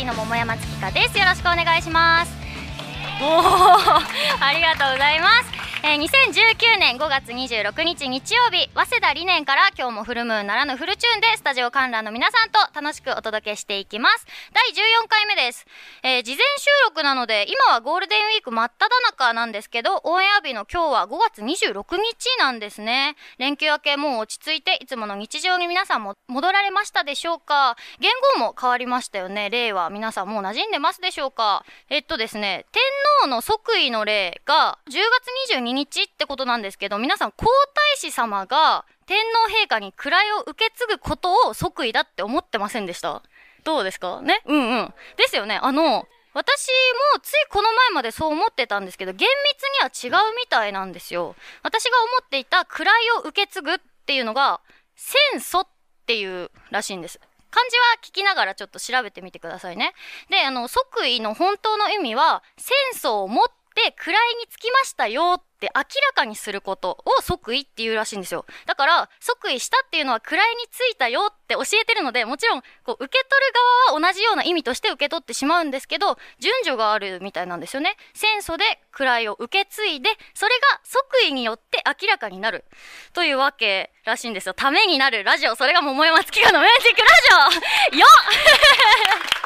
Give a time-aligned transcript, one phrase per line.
[0.00, 1.18] ティの桃山月香です。
[1.18, 2.32] よろしくお願いします。
[3.20, 5.49] おおありがとうございます。
[5.82, 14.26] えー、2019年5月26日日曜日早稲田理念から今日もフルムーンならぬフルチューンでスタジオ観覧の皆さんと楽しくお届けしていきます。
[14.52, 15.64] 第14回目です、
[16.02, 23.16] えー、事前収録なので今はゴールデンウィーク真っ只中なんですけどオンエア日の今日は5月26日なんですね。
[23.38, 27.76] 連休明けもう落ち着いていつもの日常に皆さんも戻られましたでしょうか？
[28.00, 29.48] 言語も変わりましたよね。
[29.48, 31.64] 例は皆さんもう馴染んでますでしょうか？
[31.88, 32.82] えっとですね天
[33.22, 34.92] 皇の即位の例が10
[35.48, 37.46] 月22日ってことなんですけど皆さん皇
[37.96, 43.22] 太子様が天皇陛下に位を受け継ぐことを即位だって思ってませんでした？
[43.64, 44.20] どうですか？
[44.22, 44.42] ね？
[44.46, 44.94] うんうん。
[45.16, 45.58] ですよね。
[45.62, 46.68] あの、私
[47.14, 49.62] もついこの前までそう思ってたんですけど厳密
[50.04, 51.34] には違うみたいなんですよ。
[51.62, 54.60] 私が思っていた位を受け継ぐっていうのが
[54.94, 55.66] 戦祖っ
[56.06, 57.20] ていうらしいんです。
[57.50, 59.92] 漢字は聞きながらちょっと調べてみてくださいね。
[60.28, 68.46] で、あの、即位の本当の意味は、戦争をもって位につきましたよって明らかにすることを即位っていうらしいんですよ。
[68.66, 70.38] だから、即位したっていうのは位に
[70.70, 73.52] ついたよって教えてるので、もちろん、こう、受け取る
[73.88, 77.96] 側は同じような意味として受け取ってしまうんですけど、順序があるみたいなんですよね。
[78.14, 82.64] 戦争で位を受け継いで、それが即位によって明らかになる。
[83.12, 84.54] というわけらしいんですよ。
[84.54, 85.56] ためになるラジオ。
[85.56, 88.10] それが桃山月花のメージックラジオよっ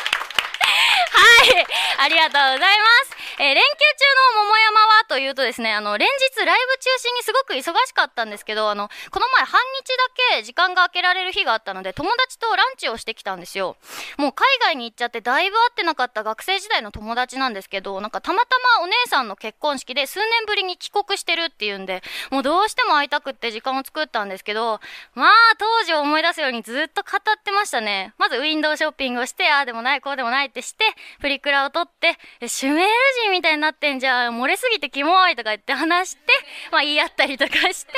[1.15, 1.67] はい、
[1.99, 3.24] ありがとうございます。
[3.39, 13.77] えー、連休中の桃山はというとですね、あの、連日ライブ中心にすごく忙しかったんですけど、あの、この前半日だけ時間が空けられる日があったので、友達とランチをしてきたんですよ。
[14.19, 24.81] もう海外に行っちゃってだいぶ会ってなかった学生時代の友達なんですけど、なんかたまたまお姉さんの結婚式で数年ぶりに帰国してるっていうんで、もうどうしても会いたくって時間を作ったんですけど、
[25.15, 28.15] まあ当時を思い出すようにずっと語ってましたね。
[28.19, 30.85] まずウィンドウショッピングをして、ああでもない、こうでもないってして、
[31.21, 32.91] プリクラを撮って、シュメール
[33.24, 36.23] 人みたいになってんじゃん、漏れすぎてキモいとか言って話して、
[36.71, 37.93] まあ言い合ったりとかして、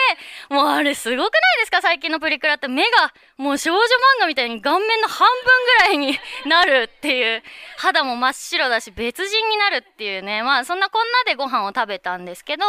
[0.50, 1.82] もうあれすごくないですか？
[1.82, 2.88] 最近のプリクラって目が
[3.38, 3.82] もう少女漫
[4.20, 7.42] 画みたいに顔面の半分ぐらいになるっていう、
[7.76, 12.64] 肌も真っ白だし別人になるっていうね、まあそんなこんなでご飯を食べたんですけど、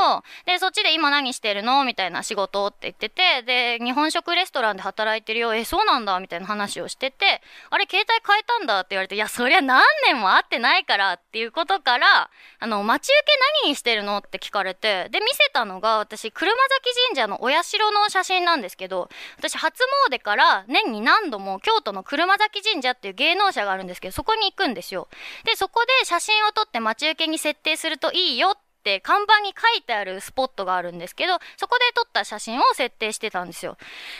[0.45, 12.29] で、そっちで今何してるのみたいな仕事って言ってて、で、日本食レストランで働いてるよ、え、そうなんだみたいな話をしてて、あれ携帯変えたんだって言われて、いや、そりゃ何年も会ってないからっていうことから、
[12.59, 17.55] あの、待ち受け何にしてるのって聞かれて、で、見せたのが私、車崎神社のお社
[17.93, 19.07] の写真なんですけど、
[19.37, 25.07] 私初詣から年に何度も京都の車崎神社っていう芸能者があるんですけど、そこに行くんですよ。
[25.43, 33.77] で、そこで写真を撮って待ち受けに設定するといいよって看板に書いてあるスポットがあるんですけど、そこで撮った写真を設定してたんですよ。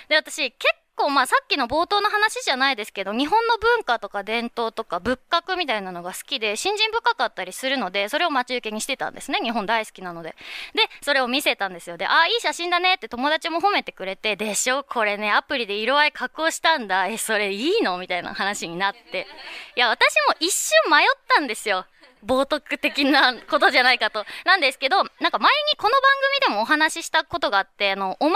[0.09, 9.39] で、私結構まあさっきの冒頭の話じゃないですけど、日本の文化とか伝統とか仏閣みたいなのが好きで、信心深かったりするので、それを待ち受けにしてたんですね。
[9.41, 10.35] 日本大好きなので。
[10.73, 11.95] で、それを見せたんですよ。
[11.95, 17.07] で、ああ、いい写真だねって友達も褒めてくれて、でしょこれね、アプリで色合い加工したんだ。
[17.07, 17.97] え、それいいの？
[17.97, 19.27] みたいな話になって。
[19.75, 21.85] いや、私も一瞬迷ったんですよ。
[22.25, 24.25] 冒涜的なことじゃないかと。
[24.45, 26.01] なんですけど、なんか前にこの番
[26.39, 28.35] 組でもお話ししたことがあって、あの、お守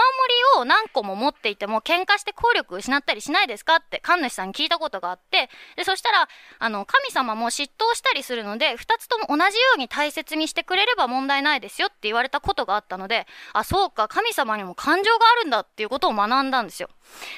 [0.56, 6.28] りを何個も持っていても喧嘩して効力失ったりしないですかって神主さんに聞いたことがあって、で、そしたら、
[6.58, 16.88] あの、神様も嫉妬したりするので、二つとも同じように大切にしてくれれば問題ないですよって言われたことがあったので、あ、そうか、神様にも感情があるんだっていうことを学んだんですよ。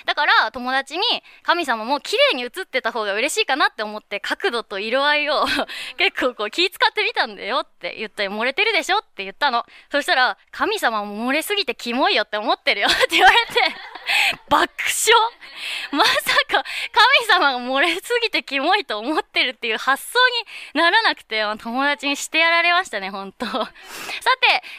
[0.06, 1.02] だから友達に
[1.42, 5.44] 神様も綺麗に映ってた方が嬉しいかなって思って角度と色合いを
[5.96, 9.64] 結構こう気使ってみたんだよって言ったら漏れてるでしょって言ったの。
[9.90, 13.52] そしたら神様も漏れすぎてキモいよって思ってるよって言われて
[14.48, 15.14] 爆笑？
[15.92, 16.12] まさ
[16.48, 16.64] か
[17.28, 20.18] 神様が漏れすぎてキモいと思ってるっていう発想
[20.74, 23.46] にならなくて友達にしてやられましたね、ほんと。
[23.46, 23.68] さて、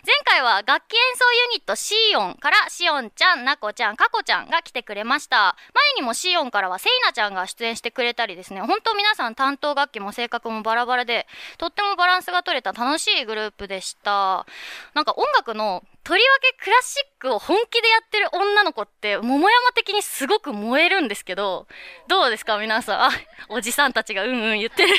[0.05, 5.55] 前回は楽器演奏ユニットシーオンからシオンちゃん、ナコちゃん、カコちゃんが来てくれました。
[5.73, 11.27] 前にもシオンからはセイナちゃんが出演してくれたりですね、本当皆さん担当楽器も性格もバラバラで、
[11.57, 14.45] とってもバランスが取れた楽しいグループでした。
[14.93, 21.67] なんか音楽のとりわけクラシックを本気でやってる女の子って、桃山的にすごく燃えるんですけど、
[22.07, 23.01] どうですか皆さん？
[23.09, 23.11] あ、
[23.49, 24.95] おじさんたちがうんうん言ってる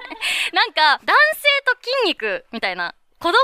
[0.52, 3.34] なんか、男性と筋肉みたいな子供に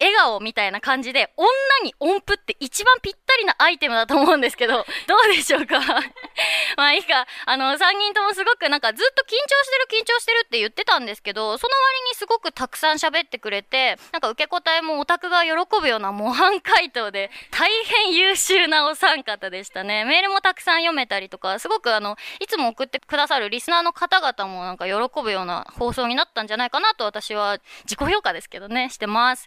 [0.00, 1.48] 笑顔みたいな感じで、女
[1.84, 5.80] に音符って一番ぴったりなアイテムだと思うんですけど、 どうでしょうか？
[6.76, 15.50] まあいいか、あの、3人ともすごくなんかずっと緊張してる緊張してるって言ってたんですけど、その割にすごくたくさん喋ってくれて、なんか受け答えもオタクが喜
[15.80, 20.04] ぶような模範回答で、大変優秀なお三方でしたね。
[20.04, 24.92] メールもたくさん読めたりとか、すごくあの、いつも送ってくださるリスナーの方々もなんか喜
[25.22, 29.15] ぶような放送になったんじゃないかなと私は自己評価ですけどね、してます。
[29.36, 29.46] さ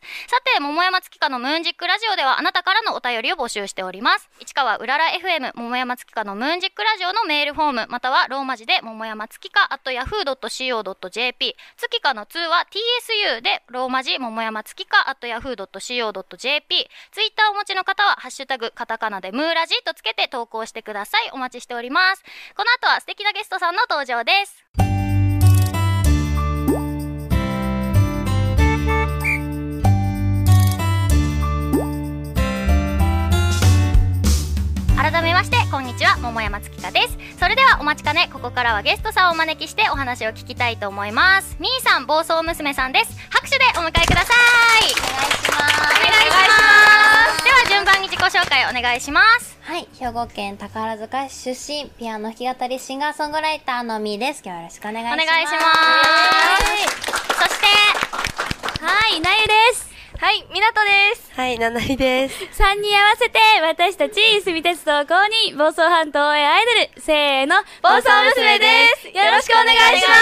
[0.56, 4.30] て、桃山月花のムーンジックラジオではあなたからのお便りを募集しております。
[4.39, 21.30] 市川うらら FM 桃山月花のムーンジックラジオのメールフォーム、またはローマ字で桃山月花 at yahoo.co.jp 月花の2は TSU でローマ字桃山月花 at yahoo.co.jp ツイッターをお持ちの方はハッシュタグカタカナでムーラジとつけて投稿してください。
[21.33, 22.24] お待ちしております。
[22.56, 24.99] この後は素敵なゲストさんの登場です。
[35.00, 37.18] 改めましてこんにちは桃山月花です。
[37.40, 41.56] それではお待ちかねここからはゲストさんをお招きしてお話を聞きたいと思います。
[41.57, 43.18] みーさん暴走娘さんです。
[43.30, 44.92] 拍手でお迎えください。
[44.92, 45.80] お願いします。
[45.80, 46.36] お願いしま
[47.40, 47.46] す。
[47.46, 49.57] では順番に自己紹介お願いします。
[49.62, 54.42] はい、兵庫県宝塚市出身、ピアノ弾き語りシンガーソングライターのみーです。
[54.44, 55.13] 今日はよろしくお願いします。
[55.13, 55.60] お願いしま
[57.40, 57.48] す。
[57.48, 57.68] そして
[58.84, 59.88] はい、なゆです。
[60.19, 61.31] はい、みなとです。
[61.31, 62.44] はい、七井です。
[62.44, 65.16] 3人合わせて、私たち、住み鉄道公
[65.48, 68.66] 認、房総半島応援アイドル、せーの、房総娘で
[69.00, 69.07] す。
[69.07, 70.19] よろしくお願いします。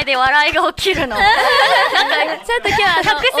[0.00, 3.34] なんで笑いが起きるの ちょっと今日は客席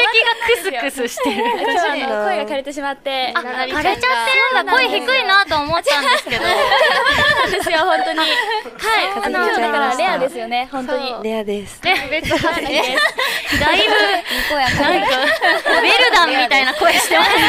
[0.70, 4.06] がクスクスしてる今日はあの声が枯れてしまって、あ、枯れちゃって
[4.54, 4.72] るんだ。
[4.72, 6.44] 声低いなと思ったんですけど。
[6.44, 8.18] なんですよ、本当に。
[8.18, 8.28] はい、
[9.24, 11.14] あの、だからレアですよね、本当に。
[11.22, 11.80] レアです。
[11.82, 13.94] ね、別はいだいぶ、
[14.60, 17.46] なんか、ウェルダンみたいな声してますけど。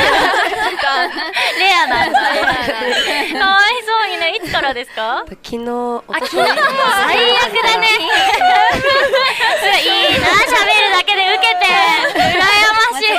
[1.60, 2.20] レアなんだ。
[2.22, 5.26] かわいそうにね、いつからですか？
[5.28, 7.88] 昨日、昨日、最悪だね。
[9.02, 11.66] いいな、喋るだけで受けて。
[12.12, 13.12] 羨ましい。
[13.12, 13.16] い。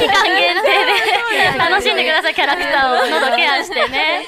[0.00, 4.26] 期間限定で楽しんでください、キャラクターを喉ケアしてね。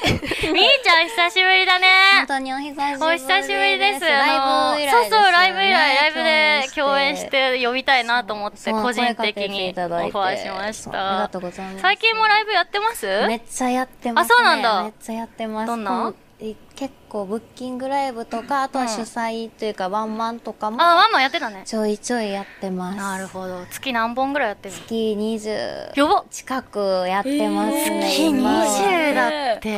[0.52, 1.88] みーちゃん久しぶりだね。
[2.18, 3.04] 本当にお久しぶりです。
[3.04, 4.04] お久しぶりです。
[4.04, 11.38] ライブ以来ですよねそうそう、ライブ以来、ライブで共共演して呼びたいなと思って、個人的にオファーしましそうありがたと。
[11.38, 11.82] うございます。
[11.82, 13.06] 最近もライブやってます？
[13.26, 14.34] めっちゃやってます、ね。
[14.34, 15.66] あそうなんだめっちゃやってます。
[15.66, 16.12] どんな？
[16.38, 21.62] 結構ブッキングライブとか、あとは主催というか、ワンマンとかも、あ、ワンマンやってたね。
[21.64, 22.98] ちょいちょいやってます。
[22.98, 23.64] なるほど。
[23.70, 24.80] 月何本ぐらいやってるの？
[24.82, 26.78] 月20やば近く
[27.08, 29.70] やってますね、月今は20だって。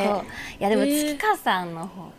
[0.58, 2.18] いやでも月花さんの方。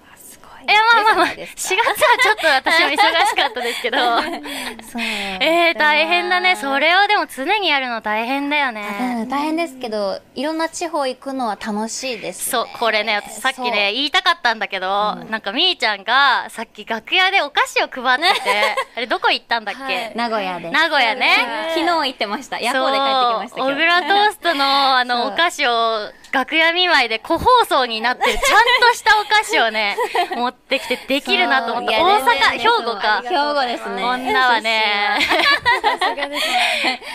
[0.69, 1.77] え、まあまあまあ、4いい月は
[2.21, 3.98] ちょっと私も忙しかったですけど。
[4.92, 5.01] そう
[5.42, 6.56] えー、大変だね。
[6.56, 9.24] それをでも常にやるの大変だようね。
[9.25, 12.51] ん大変ですけど、いろんな地方行くのは楽しいです、ね。
[12.51, 20.69] そう、これね、私さっきね、言いたかったんだけど、なんかみーちゃんがさっき楽屋でお菓子を配ってて、 あれどこ行ったんだっけ、はい名古屋で。
[20.69, 21.36] 名古屋ね。
[21.75, 22.60] 昨日行ってました。
[22.60, 28.42] 夜行で帰ってきましたそう、小倉トーストのあの、お菓子を楽屋見舞いで個包装になってる、ちゃん
[28.89, 29.98] としたお菓子をね、
[30.36, 31.92] 持ってきてできるなと思った。
[32.04, 33.24] 大阪、兵庫か。
[33.24, 34.04] 兵庫ですね。
[34.04, 35.18] 女はね、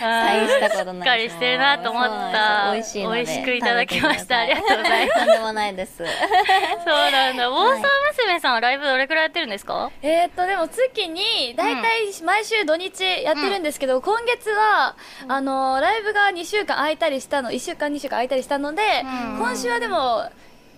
[0.01, 0.99] 大したことない。
[0.99, 2.71] しっかりしてるなと思った。
[2.73, 3.03] 美味しい。
[3.03, 4.39] 美味しくいただきました。
[4.41, 5.19] ありがとうございます。
[5.21, 5.99] とんでもないです。
[5.99, 6.07] そう
[7.13, 7.49] なんだ。
[7.51, 7.83] 暴走
[8.27, 9.91] 娘さんはライブどれくらいやってるんですか？
[10.03, 14.97] えーっと、でも月に、だいたい毎週土日やってるんですけど、今月は、
[15.29, 20.29] あの、ライブが2週間空いたりしたの、1週間2週間空いたりしたので、うん今週はでも、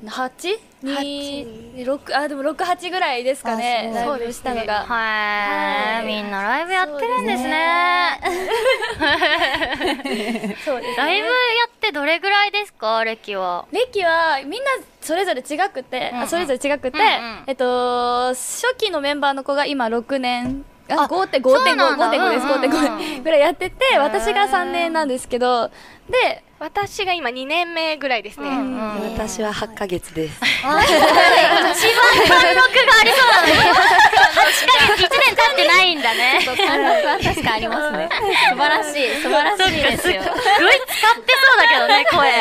[0.04, 0.58] 8?
[0.84, 4.84] 2、6、あ、でも6、8ぐらいですかね、あすごいライブしたのが。
[4.84, 5.96] はい。
[5.96, 6.06] はい。
[6.06, 8.20] みんなライブやってるんですね。
[10.64, 10.94] そうですね。
[10.98, 11.32] ライブや
[11.68, 13.02] ってどれぐらいですか？
[13.04, 13.64] 歴は。
[13.72, 16.24] 歴はみんなそれぞれ違くて、うんうん。
[16.24, 17.44] あそれぞれ違くて、うんうん。
[17.46, 20.64] えっと初期のメンバーの子が今6年。
[20.88, 22.10] ああ5.5そうなんだ。
[22.12, 22.44] 5.5です。
[22.44, 22.70] うんうんうん。
[22.70, 25.70] 5.5ぐらいやってて私が3年なんですけど。
[26.08, 28.48] で私が今2年目ぐらいですね。
[28.48, 28.86] うんうん
[29.16, 30.40] 私は8ヶ月です。
[30.42, 33.76] 一番貫禄がありそうなのに、8
[34.88, 36.40] ヶ月1年経ってないんだね。
[36.44, 38.08] 貫禄は確かありますね。
[38.50, 40.22] 素晴らしい、素晴らしいですよ。
[40.22, 42.32] すっごい使ってそうだけどね、声。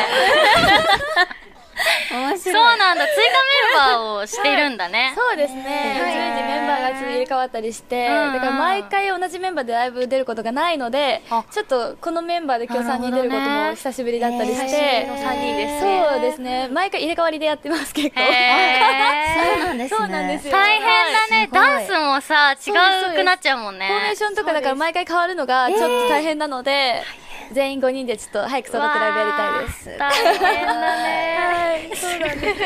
[2.95, 3.05] んだ。
[3.05, 5.13] 追加メンバーをしてるんだね。
[5.17, 5.63] そうですね。
[6.01, 11.43] はい随時メンバーが入れ替わったりして、だから毎回同じメンバーでライブ出ることがないのであ。
[11.51, 15.07] ちょっとこのメンバーで今日3人出ることも久しぶりだったりして、へー。
[15.07, 16.05] の3人ですね。
[16.09, 16.67] そうですね。
[16.69, 18.21] 毎回入れ替わりでやってます結構。
[18.21, 19.97] そうなんですね。
[19.97, 20.53] そうなんですよ。
[20.53, 21.49] 大変だね。
[21.51, 22.71] ダンスもさ、違そ
[23.11, 23.87] うくなっちゃうもんね。
[23.87, 27.03] フォーメーションとかだから毎回変わるのがちょっと大変なので、
[27.51, 29.97] 全員5人でちょっと早く育ってライブやりたいです。
[29.97, 31.37] 大変だね。
[31.37, 32.59] はい、そうなんです。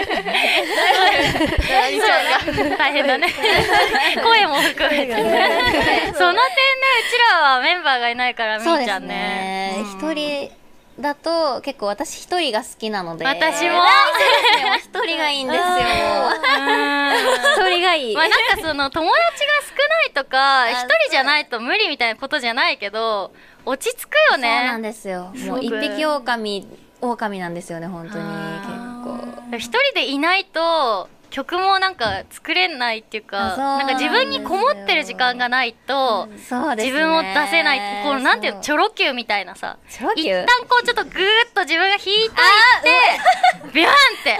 [2.55, 3.27] そう大変だね。
[4.24, 5.53] 声も含めてその点ね
[6.13, 9.83] うちらはメンバーがいないからみーちゃんね。
[9.98, 10.51] 一人
[11.00, 13.25] だと結構私一人が好きなので。
[13.25, 13.81] 私も。
[14.77, 15.63] 一人がいいんですよ。
[17.55, 18.15] 一人がいい。
[18.15, 19.59] まあなんかその友達が
[20.10, 23.32] いとかあ一人じゃないと無理みたいなことじゃないけど
[23.66, 25.32] 落ち着くよそうなんねですよ。
[25.48, 26.68] もう一匹狼
[27.01, 28.24] 狼なんですよね本当に。
[28.25, 36.75] あ結一人でいないと曲もなんか作れないっていうかなんか自分にこもってる時間がないとうですね。
[36.77, 40.21] 自分を出せないこうなんていうのチョロ Q みたいなさチョロ Q？
[40.24, 41.17] 一旦こうちょっとグーッ
[41.53, 42.36] と自分が引いとい
[42.83, 42.89] て
[43.74, 44.38] ビューンって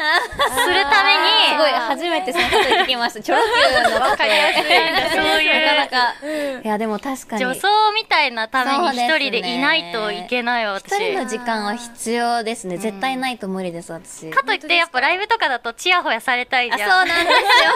[0.64, 3.22] するためにすごい初めてそのこと聞きました。
[3.22, 5.88] チョロ Q のわかりやすいそういう。
[5.88, 6.62] なかなか。
[6.64, 12.78] いやでも確かに女装みたいなために一人でいないといけないわ一私人の時間は必要ですね。
[12.78, 14.30] 絶対ないと無理です私。
[14.30, 17.24] かといってやっぱライブとかだとチヤホヤされたいそうなんですよ。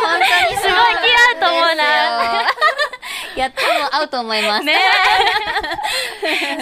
[0.04, 1.84] 本当にすごい気合うと思うな。
[3.36, 4.64] やっても合うと思います。
[4.66, 4.76] ね。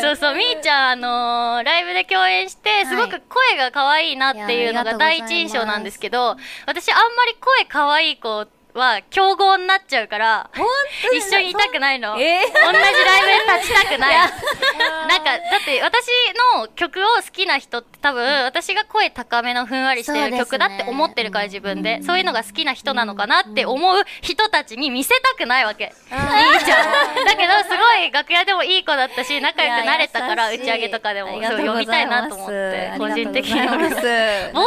[0.02, 10.50] そうそうみーちゃんあのーライブで共演してすごく声が可愛いなっていうのが第一印象なんですけど私あんまり声可愛い子は競合になっちゃうから
[11.14, 12.48] 一緒にいたくないの、えー。
[12.48, 14.16] 同じライブで立ちたくない。
[15.08, 16.08] なんかだって私
[16.56, 22.02] の曲を好きな人って多分私が声高めのふんわりしてる曲だって思ってるから自分で。
[22.04, 25.86] そういうのが好きな人なのかなって思う人たちに見せたくないわけ。
[25.86, 27.26] いいじゃん。
[27.26, 34.62] だけどすごい楽屋でもいい子だったし仲良くなれたから打ち上げとかでもそうう呼びたいなと思って個人的に暴走さんも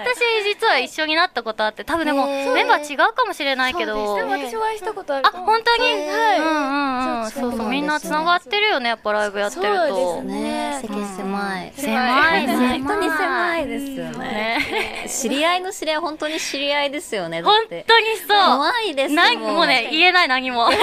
[0.00, 4.16] 私実は一緒になったことあって多分でもメンバー違うかもしれないけど。
[4.16, 6.38] でも私お会いしたことあるあ本当に、はい。
[6.38, 7.30] うんうんうん。
[7.30, 8.80] そうそうみんなつながってるよ。
[8.80, 10.78] ねやっぱライブやってるとそうですね。
[10.82, 11.72] 席狭い。
[11.76, 12.46] 狭い。
[12.80, 13.64] 本当に狭い。
[13.64, 14.18] いですよね。
[14.18, 15.06] ね。
[15.08, 17.84] 知り合いの知り合い本当に知り合いですよねだ本当に
[18.16, 18.28] そう。
[18.28, 19.66] 怖いですもう。
[19.66, 20.68] ね言えない何も。
[20.70, 20.76] ね。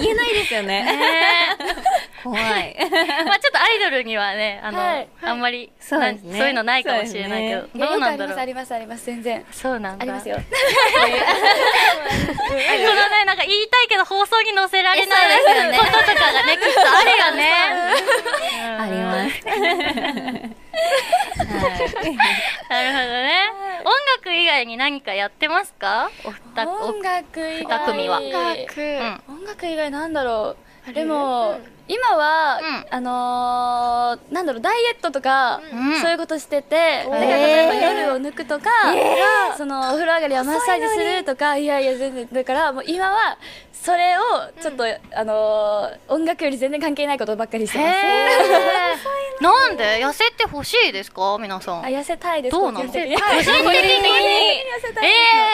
[0.00, 0.86] 言えないですよね
[2.22, 2.42] 怖い。
[3.26, 5.08] まあちょっとアイドルにはねあの、はい。
[5.22, 6.18] あんまりそうね。
[6.22, 8.38] そういうのないかもしれないけど、そういやどうなんだろう。
[8.38, 9.44] ありますあります全然。
[9.52, 10.02] そうなんだ。
[10.02, 10.36] ありますよ。
[10.36, 10.42] こ
[12.54, 15.20] のねなんか言いたいけど放送に載せられない
[15.78, 17.52] こととかがねきっとあるよね。
[18.78, 19.48] あります。
[19.48, 19.58] はい。
[22.68, 23.50] なるほどね。
[23.84, 26.10] 音楽以外に何かやってますか？
[26.24, 27.78] お二お音楽以外。
[27.96, 28.06] うん。
[29.28, 30.56] 音楽以外なんだろ
[30.88, 30.92] う。
[30.92, 31.58] でも
[31.88, 32.94] 今は、うん。
[32.94, 36.00] あのー、なんだろうダイエットとか、うん。
[36.00, 38.70] そういうことしてて、だから例えば夜を抜くとか、
[39.56, 42.28] そのお風呂上がりはマッサージするとかいやいや全然。
[42.32, 43.38] だからもう今は
[43.82, 44.22] それを
[44.60, 47.90] ちょっと、あのー、音楽より全然関係ないことばっかりしてます。
[49.42, 49.98] なんで？
[50.02, 51.36] 痩せてほしいですか？
[51.38, 51.84] 皆さん。
[51.84, 52.52] あ痩せたいです。
[52.52, 52.86] どうなの？
[52.86, 53.12] 個人的に。
[53.12, 53.16] え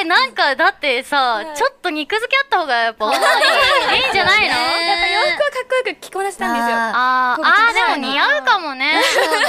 [0.02, 3.06] ー、なんかだってさ、ちょっと肉付きあった方がやっぱい。
[3.08, 3.10] い
[4.10, 4.46] んじゃないの？
[4.46, 4.52] やっ
[5.00, 6.76] ぱ洋服はかっこよく着こなしたんですよ。
[6.76, 7.42] あー。
[7.44, 9.00] あーでも似合うかもね。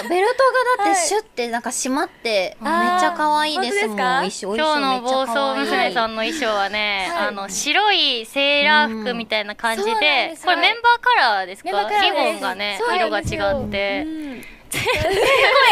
[0.10, 0.34] ベルト
[0.80, 3.98] がだってシュッてなんか締まってめっちゃ可愛いですもん。
[3.98, 4.46] 今日
[4.80, 7.28] の暴走娘さんんの衣装はね、はい。
[7.28, 11.70] あの白いセーラー服みたいな感じでこれメンバーカラーですか？
[12.02, 13.24] リボンがね色が違
[13.66, 14.42] って、うん
[14.80, 14.86] 声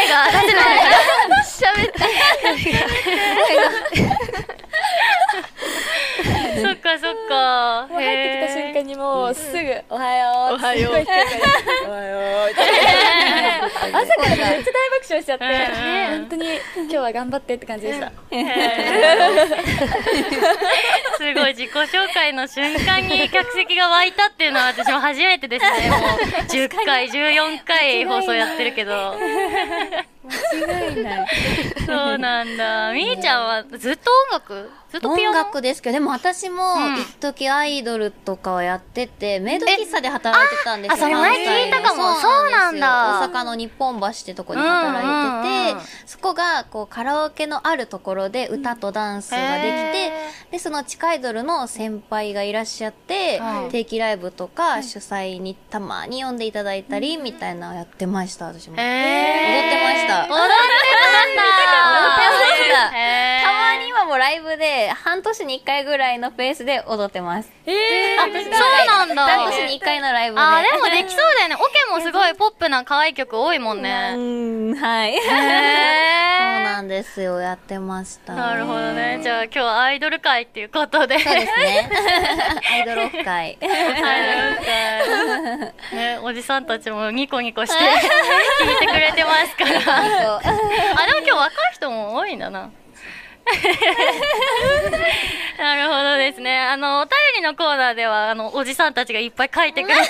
[0.08, 0.78] が出せない。
[1.42, 1.98] 喋って。
[6.62, 8.46] そっかそっかもう入って。
[8.46, 9.58] きた瞬間にもうすぐ
[9.90, 12.50] 「おはよう」おはようおはよう」
[13.82, 15.44] 朝からめっちゃ大爆笑しちゃって、
[16.10, 17.54] 本当に今日は頑張って。
[17.54, 17.66] って。
[17.66, 18.12] 感じでした、
[21.18, 24.44] すごい自己紹介の瞬間に客席が湧いたって。
[24.44, 25.48] いうのは私も初めて。
[25.48, 26.00] ですねもう
[26.48, 28.64] 10回14回放送やって。
[28.64, 30.02] るけど girl.
[30.68, 31.28] 間違いない。
[31.86, 32.92] そうなんだ。
[32.92, 34.70] みーちゃんはずっと音楽？
[34.90, 35.32] ずっと音ノ？
[35.32, 37.00] 楽ですけどでも私もうん。
[37.00, 40.94] 一時アイドルとかはやっててメイド喫茶で働いてたんですよ。
[40.94, 42.14] ああそれ前聞いたかも。
[42.16, 43.20] そうなんだ。
[43.20, 45.84] 大阪の日本橋ってとこで働いてて、うんうんうん。
[46.06, 50.12] そこがこうカラオケのあるところで歌とダンスができて、へ
[50.52, 58.82] でその地下アイドルの先輩がいらっしゃって、うん定期ライブとか主催にたまに呼んでいただいたりみたいなのやってました私も、え
[59.60, 61.12] 踊ってました踊ってた。
[61.22, 61.42] んだ
[61.90, 63.61] 踊ってました
[64.02, 67.50] へーたまにはもうライブで半年に1回ぐらいのペースで踊ってます。
[67.66, 68.32] えあそう
[68.86, 69.22] なんだ。
[69.22, 70.42] 半年に1回のライブで。
[70.42, 71.54] あーでもできそうだよね。
[71.54, 75.16] オケもすごいポップな可愛い曲多いもんうねん、はい。
[75.18, 78.34] そうへーなんですよ、やってました。
[78.34, 79.20] なるほどね。
[79.22, 81.18] じゃあ今日はアイドル会っていうことで。
[81.18, 81.90] そうですね。
[82.72, 83.24] アイドル会。
[83.24, 85.72] アイドル会。
[85.92, 87.84] ねおじさんたちもニコニコして
[88.64, 89.98] 聞いてくれてますから。
[89.98, 90.02] あ
[91.06, 92.70] でも今日若い人も多いんだな
[95.58, 96.58] なるほどですね。
[96.58, 100.04] あの、お便りのコーナーでは、あの、おじさんたちがいっぱい書いてくれた お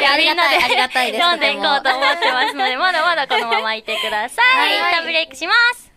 [0.00, 4.76] 便りみんなで読んでいこうと思ってますので、まだまだこのままいてください。
[4.76, 5.93] 一旦ブレイクします。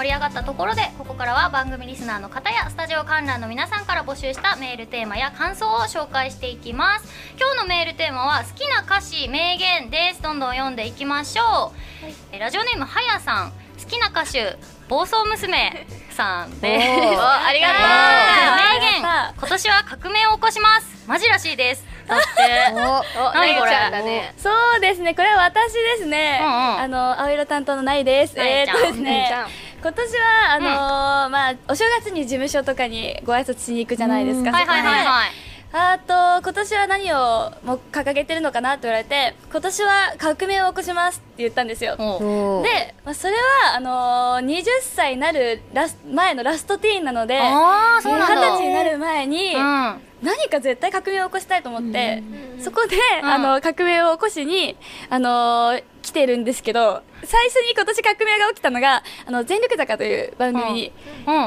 [0.00, 7.08] 盛り上がったところでここからは番組リスナーの方やスタジオ観覧の皆さんから募集したメールテーマや感想を紹介していきます。
[7.38, 10.22] 今日のメールテーマは好きな歌詞名言です。
[10.22, 13.52] どんどん読んでいきましょう、えラジオネームはやさん。
[13.78, 14.56] 好きな歌手
[14.88, 16.86] 暴走娘さんです。
[17.20, 17.86] ありがとう。
[18.72, 19.00] 名言。
[19.02, 21.04] 今年は革命を起こします。
[21.06, 21.84] マジらしいです。
[22.06, 22.72] だって。
[22.72, 23.70] お、 何これ。
[24.02, 24.34] ね。
[24.38, 25.14] そうですね。
[25.14, 26.78] これは私ですね、うんうん。
[26.80, 28.34] あの青色担当のないです。
[28.38, 29.26] えー、っとですね。
[29.28, 35.30] ちゃん今年はあのーまあお正月に事務所とかにご挨拶しに行くじゃないですか、はいはいはいはい。
[35.72, 37.16] あと今年は何を
[37.64, 41.96] もう掲げてるのかなって言われて今年は革命を起こしますって言ったんですよ。
[41.96, 48.34] で、まあ、それはあのー、20歳になるラス前のラストティーンなのでああそうなんだ。
[48.34, 50.00] 20歳になる前に、うん。
[50.22, 52.22] 何か絶対革命を起こしたいと思って、
[52.60, 53.24] そこで、ん。
[53.24, 54.76] あの革命を起こしに、
[55.08, 60.92] あのー来てるんですけど最初に今年革命が起きたのが「あの全力坂」という番組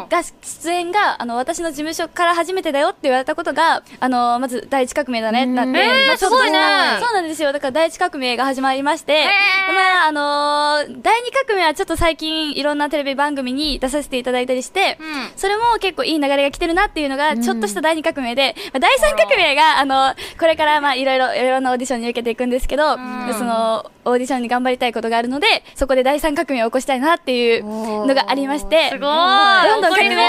[0.10, 7.52] が出演があの私の事務所から初めてだよって言われたことがあのまず第一革命だねってなって、えーまあそうなんですよ。
[7.52, 9.74] だから第一革命が始まりまして、ー。
[9.74, 15.38] まああのー第二革命はちょっと最近いろんなテレビ番組に出させていただいたりして、うん。
[15.38, 23.34] それも結構いい流れが来てるなっていうのがちょっとした第二革命で、まあ第三革命があのこれからまあいろいろいろんなオーディションに受けていくんですけど、ん。
[23.34, 29.10] そのオーディションに頑張りたいことがあるのでそこで第三革命を起こしたいなっていうのがありましてすごい。
[29.70, 30.24] どんどん革命をね。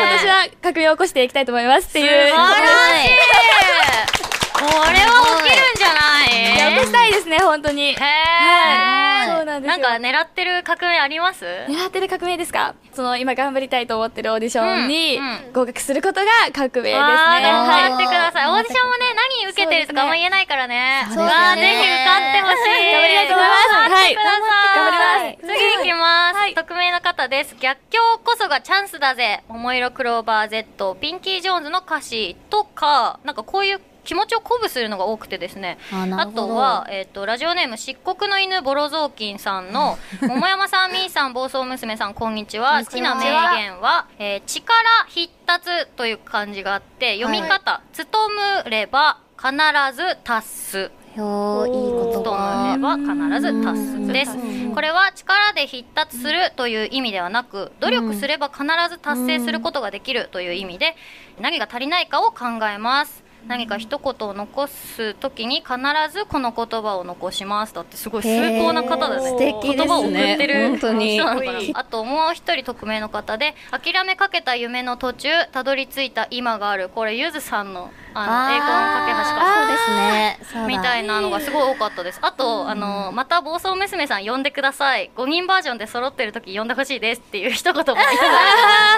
[0.00, 2.06] 今年は革命を起こしていきたいと思いますっていう。
[2.06, 4.17] 素晴らしい
[4.58, 6.28] これは起きるんじゃない？
[6.56, 7.92] いや起こしたいですね本当に。
[7.92, 9.28] へはい。
[9.28, 9.78] ーそうなんですよ。
[9.82, 11.44] なんか狙ってる革命あります？
[11.44, 12.74] 狙ってる革命ですか？
[12.92, 15.52] その今頑張りたいと思ってるオーディションにうんうん。
[15.52, 16.94] 合格することが革命ですね。
[16.94, 17.90] あー頑はい。
[17.90, 18.46] 張ってください。
[18.50, 21.06] オーディションもね、何受けてるとかあんま言えないからね。
[21.08, 21.62] そうですね。
[21.62, 22.90] ぜひ受かってほしい。
[22.92, 23.68] 頑張りたいと思います。
[23.68, 24.38] 頑張ってください。
[24.74, 25.54] 頑張ります。
[25.54, 26.54] 次行きます。
[26.54, 27.56] 匿名の方です。
[27.60, 29.44] 逆境こそがチャンスだぜ。
[29.48, 35.76] 桃色クローバー Z、ピンキー・ジョーンズの歌詞とか、なんかこういう気持ちを鼓舞するのが多くてですね。
[35.92, 42.82] あとは、えっ、と、ラジオネーム、漆黒の犬ボロ雑巾さんの、 桃山さん、みーさん、暴走娘さん、こんにちは。
[42.86, 43.24] 好きな名
[43.58, 44.72] 言は、えー力
[45.08, 49.52] 必達という漢字があって、読み方、努めれば必
[49.94, 50.90] ず達す。
[51.14, 52.62] よーいい言努葉。
[52.64, 54.38] めれば必ず達すです。
[54.74, 60.96] これは力で必達するという意味ではなく、努力すれば必ず達成することができるという意味で、
[61.38, 63.27] 何が足りないかを考えます。
[63.48, 65.72] 何か一言を残すときに必
[66.12, 67.74] ずこの言葉を残します。
[67.74, 69.28] だってすごい崇高な方だね。
[69.30, 80.66] 素敵ですね言葉を送ってる本当に人なのかなあともう一人匿名の方で諦めかけた夢の途中たどり着いた今があるこれゆずさんのあの栄光の架け橋かそうですね。
[80.66, 82.18] みたいなのがすごい多かったです。
[82.22, 85.10] あと、あの、また暴走娘さん呼んでください。
[85.16, 88.02] 5人バージョンで揃ってる時呼んでほしいですっていう一言もいただ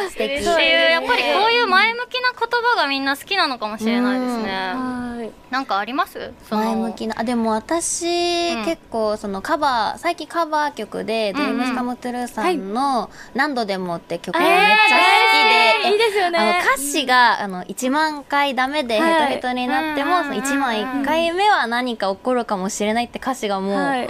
[0.07, 0.40] い 素敵。
[2.07, 4.51] 向きな言葉がみんな好きなのかもしれないですね。
[4.51, 5.31] はい。
[5.53, 6.33] なんかあります？
[6.51, 8.65] 前向きなあでも私、うん。
[8.65, 11.61] 結構そのカバー最近カバー曲で、うんうん。
[11.61, 16.39] Dreams Come True さんの「何度でも」って曲がえーめっちゃ好きで、いいですよね。
[16.39, 24.09] あの歌詞があの1万回ダメでヘトヘトになっても、はいその1万1回目は何か起こるかもしれないって歌詞がもう、はい。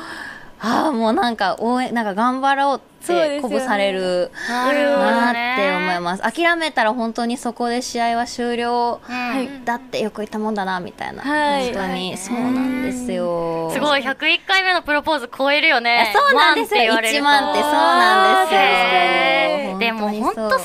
[0.63, 3.37] ああもうなんか応援なんか頑張ろうってそうですよね。
[3.41, 6.23] 鼓舞されるなって思います。
[6.23, 9.01] 諦めたら本当にそこで試合は終了。
[9.03, 11.73] はいだってよく言ったもんだなみたいな、はい。
[11.73, 12.17] 本当に。
[12.17, 13.71] そうなんですよ。
[13.73, 16.13] すごい、101回目のプロポーズ超えるよね。
[16.15, 16.93] そうなんですよ。
[16.93, 17.51] 万って言1われると。
[17.51, 18.57] 万ってそうなんで
[19.69, 19.79] すよ。
[19.79, 20.65] でも本当にそれぐらい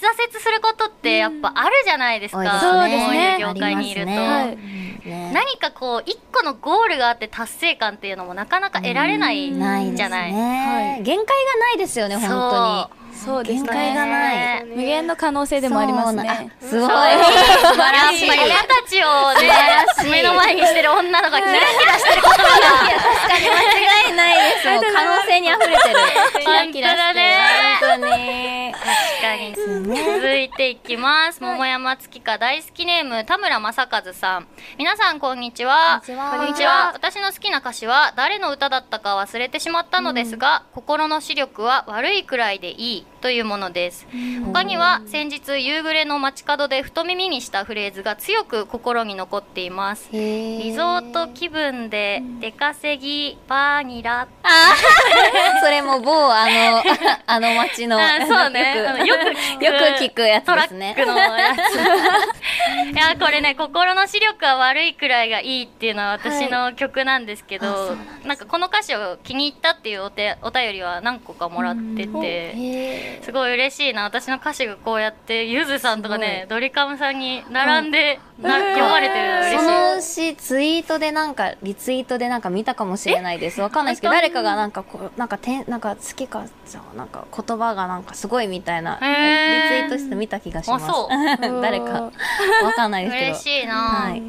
[0.00, 2.60] 挫折することってやっぱあるじゃないですか。
[2.60, 3.36] そうですね。
[3.40, 4.10] 業界にいると。
[4.10, 5.30] ね。
[5.32, 10.32] 何かこう一個のゴールがあって達成感っていうのもなかなか得られないじゃない。
[10.32, 13.00] ね、限界がないですよね、本当に。
[13.20, 13.68] そうですね。
[13.68, 14.64] 限界がない。
[14.64, 16.50] 無限の可能性でもありますね。
[16.60, 16.88] すごい。
[16.88, 18.30] 素晴らしい。
[18.30, 22.40] 親たちをね、目の前にしてる女の子がキラキラしてる言葉が。
[22.40, 24.92] 確かに間違いないです。
[24.94, 25.76] 可能性に溢れてる。
[26.40, 27.30] キラキラしてる。
[27.80, 28.74] 本当に。
[29.30, 29.54] 確かに
[29.86, 31.40] 続いていきます。
[31.40, 34.48] 桃山月花大好きネーム田村正和さん。
[34.76, 36.02] 皆さんこんにちは。
[36.04, 36.92] こんにちは。
[36.92, 44.06] 私の好きな歌詞は誰の歌だったか忘れてしまったのですが、心の視力は悪いくらいでいいというものです。
[44.44, 50.08] 他には先日夕暮れの街角でふと耳にしたフレーズが強く心に残っています。
[50.12, 54.28] リリゾート気分で出稼ぎバーニラ
[55.62, 56.82] それも某あの、
[57.26, 57.98] あの街の。
[57.98, 58.76] あそうね。
[59.06, 59.64] よく聞く。
[59.64, 60.96] よく聞くやつですね。
[62.92, 68.46] いやこれね心の視力は悪いくらいがいいっていうのは私の曲なんですけど、なんか。
[68.46, 72.10] この歌詞を気に入ったっていうお手お便りは何個かもらってて。
[72.12, 74.04] へすごい嬉しいな。
[74.04, 79.58] 私の歌詞がこうやってゆずさんとかねドリカムさんに並んで、な読まれてるの嬉しい。
[79.58, 83.60] その詩ツイートでなんかリツイートでなんか見たかもしれないです。
[83.60, 90.84] わかんないですけど誰かがなんかこうなんかてんなんか好きかじゃあなんか言葉がなんかすごいみたいなリツイへーートして見た気がします。
[90.84, 91.08] あそ
[91.60, 92.10] 誰か。
[92.64, 93.26] わかんないですけど。
[93.26, 94.22] 嬉しいな、はい。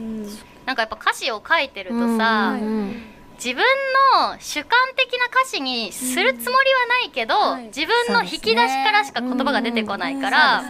[0.65, 2.62] なんかやっぱ歌詞を書いてるとさ、うん。
[2.62, 3.04] うん
[3.43, 3.63] 自分
[4.21, 10.63] の主観的な歌詞にするつもりはないけど、自分の引き出しからしか言葉が出てこないから、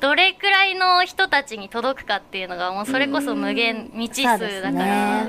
[0.00, 5.26] どれくらいの人たちに届くかっていうのがもうそれこそ無限未知数だから、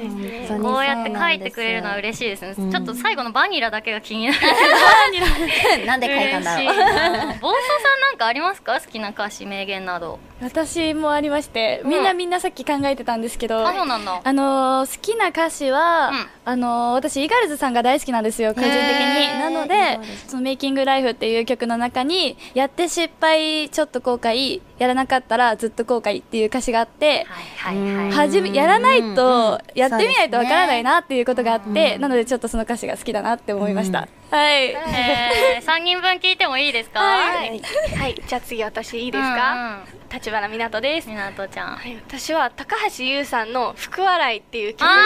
[0.62, 2.72] こうやって書いてくれるのは嬉しいですね、うん。
[2.72, 4.40] ちょっと最後のバニラだけが気になる。
[5.86, 6.66] なんで書いたんだろう。
[6.66, 6.80] 嬉しい。
[6.80, 8.80] な暴走さんなんかありますか？
[8.80, 10.20] 好きな歌詞名言など。
[10.42, 14.22] 私もありましてみんなみんなさっき考えてたんですけど、うなんだ。
[14.24, 16.28] あのー好きな歌詞は、うん。
[16.46, 24.77] あのー私イガールズさんが大好きなんですよ個人的へになのでその「メイキングライフ」っていう曲の中に「やって失敗ちょっと後悔 Bye.
[24.78, 28.12] やらなかったらずっと後悔」っていう歌詞があってはいはいはい。
[28.12, 31.92] はじめやらないとうんやってみないとわからないなっていうことがあっそうですね。
[31.94, 34.08] てなのでちょっとその歌詞が好きだなって思いました。
[34.30, 34.72] はい。
[34.72, 37.00] えー、3人分聞いてもいいですか？
[37.00, 37.62] はい、
[37.98, 39.80] はい、じゃあ次私いいですか、
[40.12, 41.08] 立花みなとです。
[41.08, 41.76] みなとちゃん。
[41.78, 44.98] はい、私は高橋優さんの「福笑い」っていう曲があ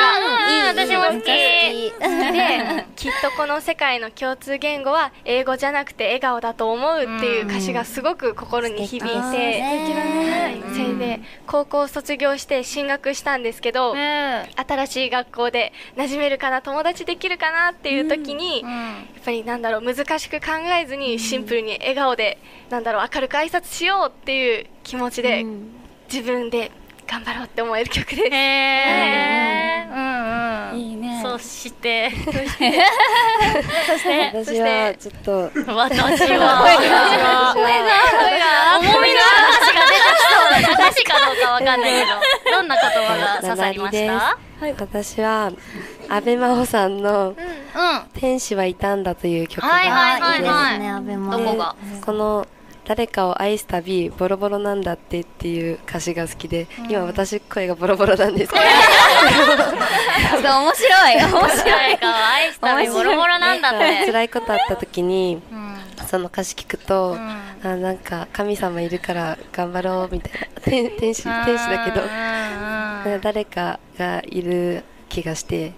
[0.50, 1.16] ーうん私も好き。
[1.22, 1.28] 好き
[2.34, 10.42] できっとこの世界の共通言語は英語じゃなくて笑顔だと思うっていう歌詞がすごく心に響いて、ね。
[10.42, 14.50] はい、それで高校卒業して進学したんですけど、ね。
[14.56, 18.70] 新しい学校で馴染めるかな友達できるかなっていう時に、うん。
[18.70, 18.78] や
[19.22, 20.48] っぱりなんだろう難しく考
[20.82, 22.38] えずにシンプルに笑顔で
[22.70, 25.46] なんだろう明るく挨拶しようっていう気持ちで
[26.12, 26.72] 自分で
[27.12, 28.22] 頑張ろうって思える曲です。
[28.22, 30.80] へえ、うんうん。
[30.80, 31.20] いいね。
[31.22, 32.10] そして、
[34.34, 35.52] 私はちょっと。
[35.74, 37.54] 私は、声が、
[38.80, 40.68] 重みの話が出てきそうな。
[40.86, 42.12] 話かどうかわかんないけど、
[42.58, 44.38] どんな言葉が刺さりました？
[44.80, 45.52] 私は
[46.08, 47.36] 安倍真帆さんのうん。
[48.20, 50.80] 「天使はいたんだ」という曲がはいはいですはい。
[50.80, 51.76] ねアベマどこが？
[52.06, 52.48] この
[52.86, 58.66] 誰かを愛すたびボロボロなんだってっていう歌詞が好きで、今私声がボロボロなんですけど。
[60.42, 61.16] 面白い。
[61.16, 61.72] 面白い。
[61.72, 64.06] 誰かを愛したりボロボロなんだって。
[64.08, 65.78] 辛いことあった時にうん。
[66.08, 67.20] その歌詞聞くと、ん。
[67.64, 70.48] あなんか神様いるから頑張ろうみたいな。
[70.62, 72.02] 天天使天使だけど。
[73.22, 75.70] 誰かがいる気がして。
[75.70, 75.74] が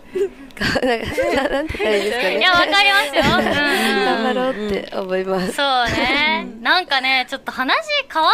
[0.59, 2.37] なんて言ですかね。
[2.39, 2.77] いや、わかりま
[3.11, 3.23] すよ。
[3.23, 6.47] 頑張ろうって思います、そうね。
[6.61, 7.75] なんかね、ちょっと話
[8.11, 8.29] 変わ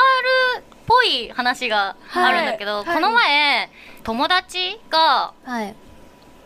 [0.58, 3.70] るっぽい話があるんだけど、この前、
[4.04, 5.76] 友達がはい。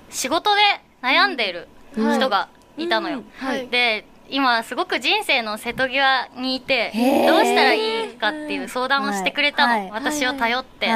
[0.09, 0.61] 仕事で
[1.01, 1.53] 悩んでい。
[1.53, 3.23] る人がいたのよ。
[3.37, 3.67] はい。
[3.67, 6.91] で、今すごく人生の瀬戸際にいて、
[7.27, 9.73] どうしたらいいかっていう相談をしてくれたの。
[9.73, 9.91] はい。
[9.91, 10.87] 私を頼って。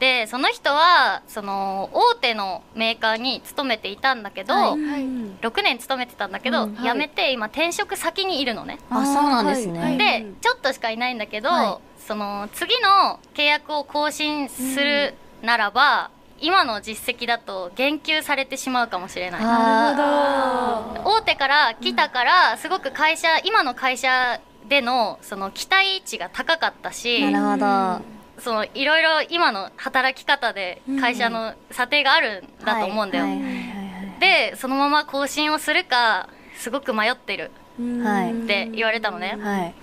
[0.00, 4.76] はで、その人は、その、大手のメーカーに勤めていたんだけど、はい。
[4.76, 8.78] 6年勤めてたんだけど、うん辞めて今転職先にいるのね。
[8.88, 9.96] あそうなんですね。
[9.98, 16.10] で、ちょっとしかいないんだけど、はその次の契約を更新するならば、
[16.40, 19.40] 今の実績だと言及されてしまうかもしれない。
[19.44, 33.34] あ大手から来たからすごく会社今の会社でのその期待値が高かったしーなるほどそのいろいろ今の働き方で会社の査定があるんだと思うんだよ、はい。
[33.34, 33.80] はい
[34.20, 37.50] でそのまま更新をするかすごく迷ってる。
[37.78, 38.24] はい。
[38.24, 39.74] はいって言われたのね、はい。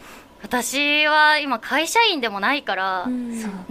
[0.43, 3.13] 私は今会社員でもないから、そう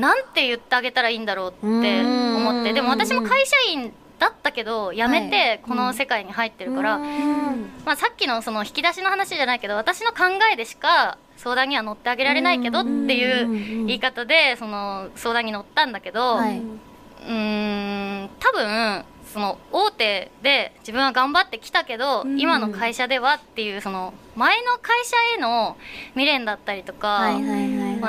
[0.01, 2.71] なんて言ってあげたらいいんだろうって思って。
[2.71, 2.75] うん。
[2.75, 7.71] でも私も会社員だったけど辞めはてこの世界に入ってるから、うん。
[7.85, 16.59] まあ、さっきのその引き出しの話じゃないけど私の考えでしか相談には乗ってあげられないけどっていう言い方でその相談に乗ったんだけど、はい。
[16.59, 19.05] うーん多分
[19.37, 25.77] その大手で自分は頑張ってきたけど、うん今の会社ではっていうその前の会社への
[26.13, 27.33] 未練だったりとか、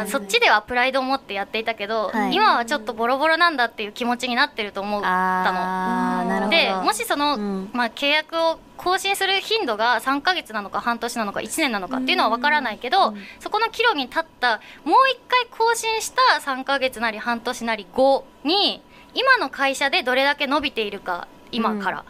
[0.07, 2.33] そっちではプライドを持ってやっていたけど、はい。
[2.33, 5.59] 今はちょっとボロボロなんだっていう気持ちになってると思ったの。
[5.59, 7.69] あーなるほどでもしその、うん。
[7.73, 18.81] まあ、契約を更新する頻度が3ヶ月なのか半年なのか1年なのかっていうのは分からないけど、そこの岐路に立ったもう一回更新した3ヶ月なり半年なり後に
[19.17, 22.05] 今の会社でどれだけ伸びているか今から、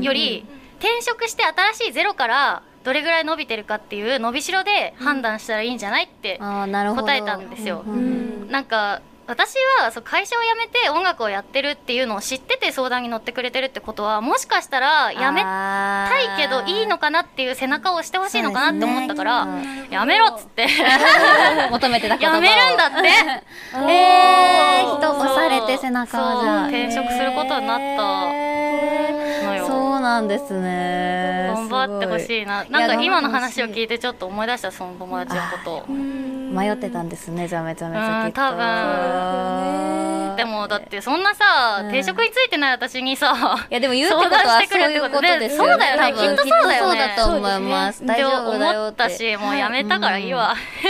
[0.00, 0.46] より
[0.78, 7.82] 転職して新しいゼロからどれぐらい伸びてるかっていう伸びしろで判断したらいいんじゃないって答えたんですよ。
[8.48, 20.66] なんか私はそう会社を辞めて音楽をやってるっていうのを知ってて相談に乗ってくれてるってことはもしかしたら辞めたたいけどいいのかなっていう背中を押してほしいのかなって思ったから、ねやめろっつって。
[21.70, 23.08] 求めてたやめるんだって。
[23.74, 29.66] えー、人押されて背中を転職することになったのよ。
[29.66, 31.52] そうなんですね。
[31.54, 32.64] 頑張ってほしいな。
[32.64, 35.84] なんか今の話を聞いてちょっと思い出したその友達のこと
[36.54, 38.40] 迷ってたんですねじゃあめちゃめちゃきっと。
[38.40, 40.36] うん多分。
[40.36, 41.86] でもだってそんなさ、うん。
[41.88, 43.34] 転職についてない私にさ
[43.70, 46.78] いやでも言うってことはそういうことですよそうだよねきっとそうだよね。
[46.78, 48.04] そうだと思います。
[48.04, 48.58] 大丈夫。
[48.58, 50.54] だよ思ったってしもうやめたからいいわ、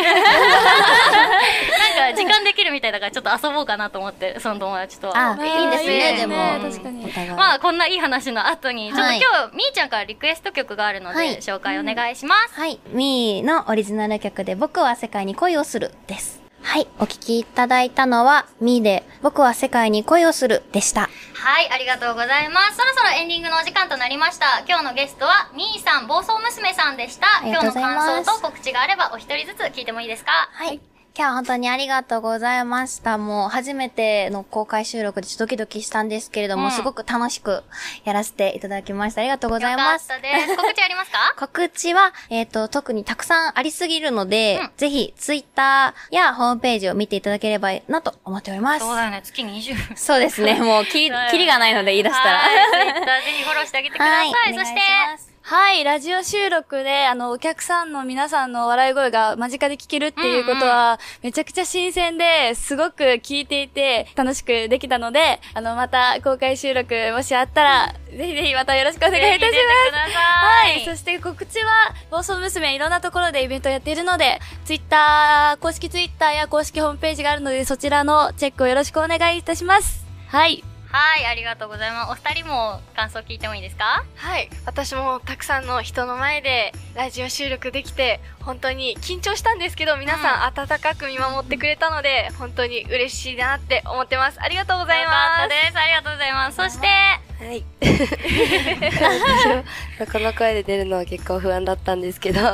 [1.99, 6.35] なんか時間できるみたいだからちょっと遊ぼうかなと思ってその友達とあいいですねいいでも。
[6.35, 7.35] ね。
[7.37, 9.21] まあこんないい話の後にちょっとはい。
[9.21, 11.37] 今日みーちゃんからリクエスト曲があるので、はい。
[11.37, 12.79] 紹介お願いします、はい。
[12.89, 16.41] ミーのオリジナル曲で僕は世界に恋をするです。
[16.63, 16.89] はい。
[16.99, 21.11] お聴きいただいたのは、ミーで僕は世界に恋をするでした。
[21.35, 22.77] はい、ありがとうございます。
[22.79, 24.65] そろそろエンディングのお時間となりました。
[24.67, 27.27] 今日のゲストは、みーさん、暴走娘さんでした。
[27.45, 30.33] 今日の感想と告知があれば、お一人ずつ聞いてもいいですか？
[30.53, 30.81] はい。
[31.17, 33.19] 今日は本当にありがとうございました。
[33.19, 37.63] もう初めての公開収録でちょっとドキドキしたんですけれども、うんすごく楽しく
[38.03, 39.21] やらせていただきました。
[39.21, 40.09] ありがとうございよかっます。
[40.09, 40.57] たです。
[40.57, 41.19] 告知ありますか？
[41.39, 48.81] 告知は、えっ、と、特にたくさんありすぎるので、うんぜひ、ツイッターやホームページを見ていただければなと思っております。
[48.81, 49.97] そうだよね、月20。
[49.97, 50.61] そうですね。
[50.61, 52.39] もう、きり、 きりがないので言い出したら。
[52.39, 54.33] はい、ツイッターぜひフォローしてあげてください。
[54.33, 69.93] はいそして、はい、ラジオ収録で、あの、お客さんの皆さんの笑い声が間近で聞けるっていうことは、めちゃくちゃ新鮮で、すごく聞いていて、楽しくできたので、あの、また公開収録、もしあったら、ぜひぜひまたよろしくお願いいたします。
[70.15, 70.19] さ。
[70.19, 80.07] はいい、そして告知は、暴走娘いろんなところでイベントをやっているので、ツイッター、公式ツイッターや公式ホームページがあるので、そちらのチェックをよろしくお願いいたします。
[80.29, 80.65] はい。
[80.97, 82.13] はい、ありがとうございます。
[82.13, 84.05] お二人も感想聞いてもいいですか？
[84.15, 95.79] はい私もたくさんの人の前でラジオ収録できて本当に緊張したんですけど皆さん温かく見守ってくれたので本当に嬉しいなって思ってますありがとうございよかったますです。
[95.79, 96.57] ありがとうございます。
[96.57, 97.19] そして、は
[97.53, 97.65] い。
[100.13, 102.53] この声で出るのは結構不安だったんですけど、うんうん、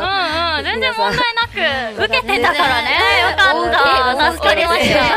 [0.65, 1.47] 全然問題な
[1.95, 2.97] く、受けてたからね。
[3.21, 3.51] よか
[4.15, 4.33] った。
[4.33, 4.97] 助かりました。
[4.97, 5.11] よか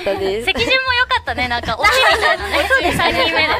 [0.00, 0.44] ったです。
[0.46, 0.93] 席順も
[1.24, 2.68] ったね、なんか、オチみたいなね。
[2.68, 3.54] そうです3人目でね。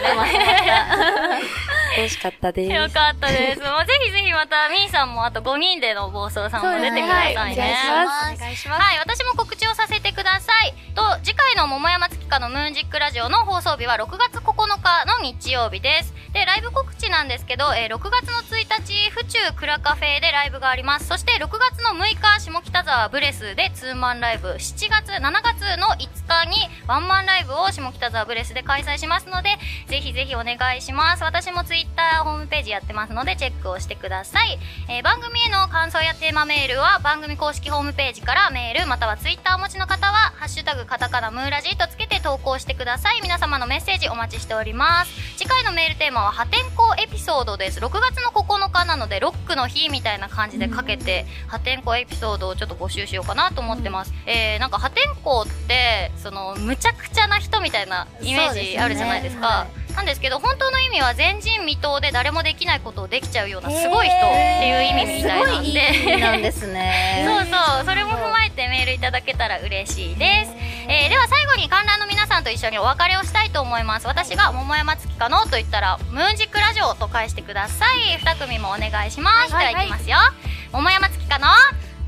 [1.96, 2.72] 楽しかったです。
[2.72, 3.60] よかったです。
[3.60, 7.76] もうぜひぜひまた、みーさんもあと5人での暴走さんも出てくださいね。
[8.34, 10.74] お願いしますはい、私も告知をさせてください。
[10.94, 12.08] と、次回の桃山
[12.40, 16.12] のムーンジックラジオの放送日は6月9日の日曜日です。
[16.32, 21.06] で、ライブ告知なんですけど、えー6月の1日、府中クラカフェでライブがあります。
[21.06, 24.48] そして6月の6日、下北沢ブレスでツーマンライブ。
[24.48, 26.56] 7月、7月の5日に
[26.88, 31.22] ワンマンライブを下北沢ブレスで開催しますので、ぜひぜひお願いします。
[31.22, 34.58] 私もツイッター、ホームページやってますので、チェックをしてください。
[34.88, 43.20] えー番組への感想やテーマメールは番組公式ホームページからメールまたはツイッターお持ちの方は「ハッシュタグカタカナムーラジー」とつけて投稿してください。
[43.20, 45.12] 皆様のメッセージお待ちしております。
[45.36, 47.80] 次回のメールテーマは破天荒エピソードです。
[47.80, 59.66] 6月の9日なのでロックの日みたいな感じでかけて破天荒エピソードをちょっと募集しようかなと思ってます、えー、なんか破天荒ってそのむちゃくちゃな人みたいなイメージあるじゃないですか。
[59.94, 67.24] なんですけど本当の意味は前人未到で誰もできないことをできちゃうようなすごい人っていう意味みたいなんで、すごいなんですね。
[67.28, 67.84] そうそう。
[67.84, 74.06] それも踏まえてメールいただけたら嬉しいです、えー、では最後に観覧の皆さんと一緒にお別れをしたいと思います。
[74.06, 78.18] 私が桃山月かのと言ったらムーンジックラジオと返してください。
[78.18, 80.16] 2組もお願いします、はい、ではいきますよ、
[80.72, 81.48] 桃山月かの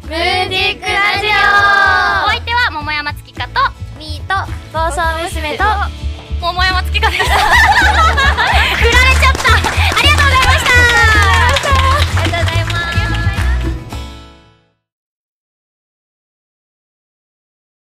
[0.03, 1.31] ムーンジックラジオ。
[2.27, 3.61] お相手は桃山月かと
[3.99, 5.65] ミーと暴走娘と。
[6.41, 7.35] 桃山月かでした。
[7.35, 9.55] 振られちゃった。
[9.55, 11.26] ありがとうございました。